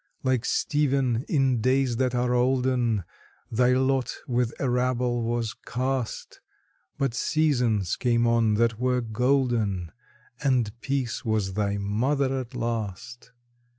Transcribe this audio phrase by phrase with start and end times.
[0.23, 3.03] Like Stephen in days that are olden,
[3.51, 6.41] Thy lot with a rabble was cast,
[6.97, 9.91] But seasons came on that were golden,
[10.43, 13.31] And Peace was thy mother at last.